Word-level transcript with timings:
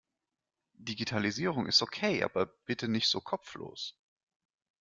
Digitalisierung 0.79 1.67
ist 1.67 1.83
okay, 1.83 2.23
aber 2.23 2.47
bitte 2.65 2.87
nicht 2.87 3.07
so 3.07 3.21
kopflos! 3.21 3.95